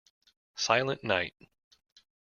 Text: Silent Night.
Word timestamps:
Silent 0.55 1.03
Night. 1.03 1.35